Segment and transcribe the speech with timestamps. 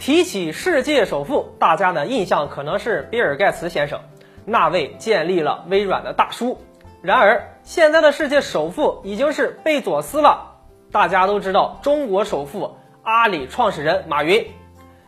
[0.00, 4.00] 提起世界首富，大家的印象可能是比尔盖茨先生，
[4.46, 6.58] 那位建立了微软的大叔。
[7.02, 10.56] 然而，现在的世界首富已经是贝佐斯了。
[10.90, 14.46] 大家都知道，中国首富阿里创始人马云，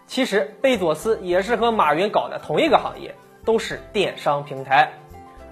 [0.06, 3.14] 其实贝佐斯也是和马云搞的同一个行业，
[3.46, 4.92] 都是电商平台。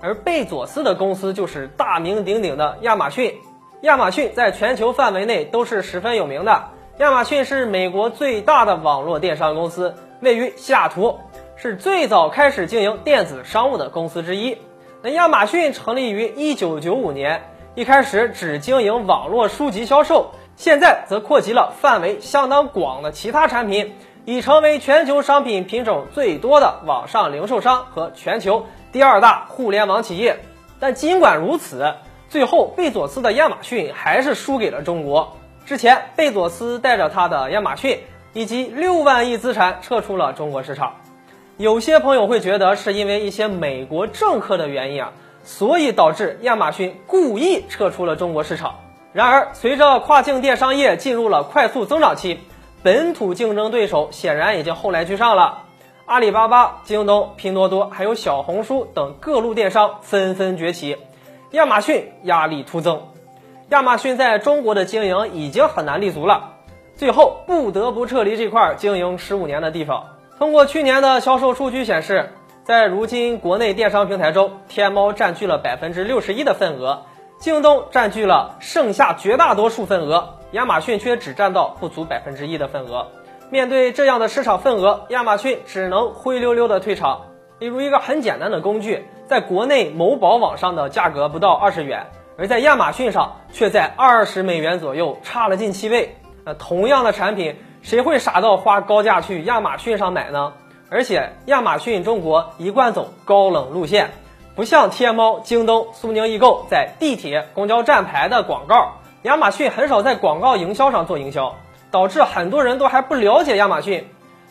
[0.03, 3.35] 而贝佐斯的公司就是大名鼎鼎的亚马逊。
[3.81, 6.63] 亚马逊在全球范围内都是十分有名的。
[7.01, 11.19] 亚马逊是美国最大的网络电商公司，位于西雅图，
[11.57, 14.59] 是最早开始经营电子商务的公司之一。
[15.01, 23.95] 那亚马逊成立于一九九五年，一开始只经营网络书籍销售，现在则扩及了范围相当广的其他产品，
[24.27, 30.41] 已成为全球商品品种最多的网上零售商和全球第二大互联网企业。
[30.79, 31.95] 但尽管如此，
[32.29, 35.39] 最后贝佐斯的亚马逊还是输给了中国。
[35.71, 38.01] 之前，贝佐斯带着他的亚马逊
[38.33, 40.97] 以及六万亿资产撤出了中国市场。
[41.59, 45.13] 有些朋友会觉得是因为一些美国政客的原因啊，
[45.45, 48.81] 所以导致亚马逊故意撤出了中国市场。
[49.13, 52.41] 然而，随着跨境电商业进入了快速增长期，
[52.83, 55.67] 本土竞争对手显然已经后来居上了。
[56.05, 60.97] 阿里巴巴、京东、拼多多还有小红书等各路电商纷纷崛起，
[61.53, 63.01] 亚马逊压力突增。
[63.71, 66.55] 亚马逊在中国的经营已经很难立足了，
[66.97, 70.17] 最后不得不撤离这块经营十五年的地方。
[70.41, 72.31] 通过去年的销售数据显示，
[72.65, 77.03] 在如今国内电商平台中，天猫占据了百分之六十一的份额，
[77.39, 83.07] 京东占据了剩下绝大多数份额，亚马逊却只占到不足百分之一的份额。
[83.51, 87.27] 面对这样的市场份额，亚马逊只能灰溜溜的退场。
[87.61, 92.07] 例如一个很简单的工具，在国内某宝网上的价格不到二十元，
[92.41, 96.17] 而在亚马逊上却在二十美元左右，差了近七倍。
[96.45, 97.55] 那同样的产品。
[97.83, 100.53] 谁会傻到花高价去亚马逊上买呢？
[100.91, 104.11] 而且亚马逊中国一贯走高冷路线，
[104.55, 111.57] 不像天猫、京东、苏宁易购在地铁、公交站牌的广告，亚马逊很少在广告营销上做营销，
[111.91, 114.07] 导致很多人都还不了解亚马逊。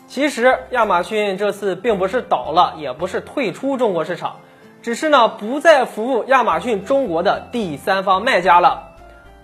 [0.07, 4.37] 其实亚马逊这次并不是倒了，也不是退出中国市场，
[4.81, 8.95] 只是呢不再服务亚马逊中国的第三方卖家了。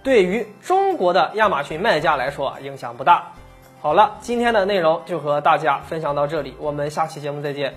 [0.03, 3.33] 对于中国的亚马逊卖家来说，影响不大。
[3.81, 7.73] 好了，今天的内容就和大家分享到这里，我们下期节目再见。